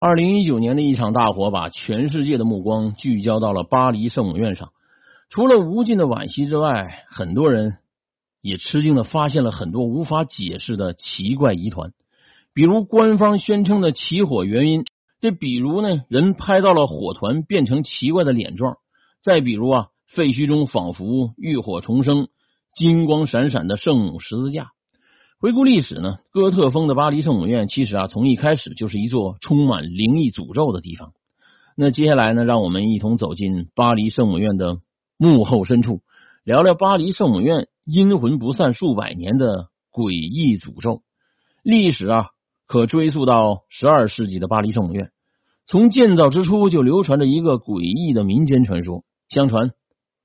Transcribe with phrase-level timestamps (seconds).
[0.00, 4.70] 二零一九年的一场大火，把全世界的目光聚焦到了巴黎圣母院上。
[5.28, 7.78] 除了无尽的惋惜之外，很多人
[8.40, 11.90] 也吃惊的发现了很多无法解释的奇怪疑团，
[12.54, 14.84] 比如官方宣称的起火原因，
[15.20, 18.76] 这比如呢，人拍到了火团变成奇怪的脸状，
[19.20, 22.28] 再比如啊，废墟中仿佛浴火重生、
[22.72, 24.70] 金光闪闪的圣母十字架。
[25.40, 31.12] 回顾历史呢，哥特风的巴黎圣母院其实啊，从一开始就是一座充满灵异诅咒的地方。
[31.76, 34.78] 那接下来呢，让我们一同走进巴黎圣母院的
[35.16, 36.00] 幕后深处，
[36.42, 41.02] 聊聊巴黎圣母院阴魂不散数百年的诡异诅咒。
[41.62, 42.30] 历史啊，
[42.66, 45.12] 可追溯到十二世纪的巴黎圣母院。
[45.68, 49.04] 从建造之初就流传着一个诡异的民间传说。
[49.28, 49.70] 相传，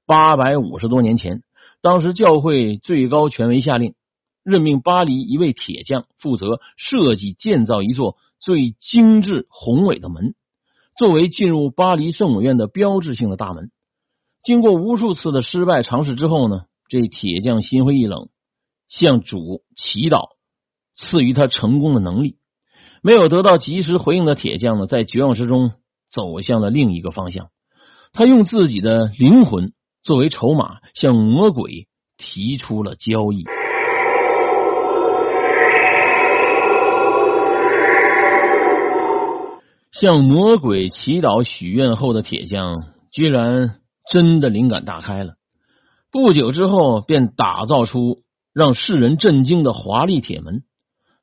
[0.08, 1.44] 八百五十多年前，
[1.84, 3.94] 当时教会最高权威下令。
[4.44, 10.36] 任命巴黎一位铁匠负责设计建造一座最精致宏伟的门，
[10.98, 13.72] 作为进入巴黎圣母院的标志性的大门。
[14.44, 18.28] 经过无数次的失败尝试之后呢，这铁匠心灰意冷，
[18.90, 20.32] 向主祈祷
[20.98, 22.38] 赐予他成功的能力。
[23.02, 25.72] 没有得到及时回应的铁匠呢，在绝望之中
[26.12, 27.50] 走向了另一个方向。
[28.12, 33.46] 他用自己的灵魂作为筹码，向魔鬼提出了交易。
[39.94, 43.76] 向魔鬼祈祷许愿后的铁匠，居然
[44.12, 45.36] 真的灵感大开了。
[46.12, 50.64] 不久之后，便打造出让世人震惊的华丽铁门。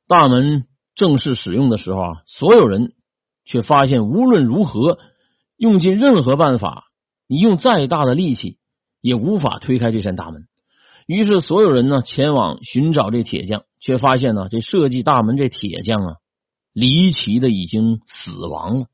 [0.07, 0.63] 大门
[0.95, 2.93] 正式使用的时候啊，所有人
[3.43, 4.99] 却发现，无论如何
[5.57, 6.85] 用尽任何办法，
[7.27, 8.57] 你用再大的力气
[9.01, 10.43] 也无法推开这扇大门。
[11.07, 16.15] 于是，所有人呢前往寻找这铁匠，却发现呢，这设计大门这铁匠啊。
[16.73, 18.85] 离奇的已经死亡了。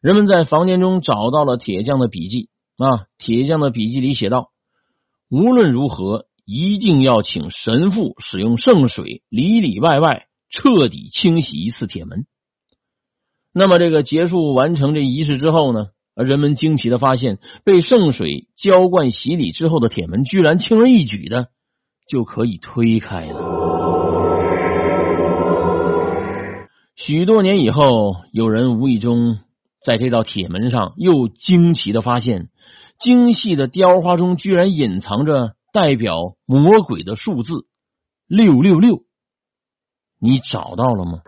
[0.00, 4.50] 人们在房间中找到了铁匠的笔记啊，铁匠的笔记里写道
[5.30, 12.26] ：“无论如何，一定要请神父使用圣水里里外外彻底清洗一次铁门。”
[13.52, 15.88] 那么，这个结束完成这仪式之后呢？
[16.14, 21.48] 人们惊奇的发现，被圣水浇灌洗礼之后的铁门，居然轻而易举的
[22.08, 23.55] 就可以推开了。
[27.06, 29.38] 许多年以后，有人无意中
[29.84, 32.48] 在这道铁门上又惊奇的发现，
[32.98, 37.68] 精细的雕花中居然隐藏着代表魔鬼的数字
[38.26, 39.04] 六六六。
[40.18, 41.20] 你找到了吗？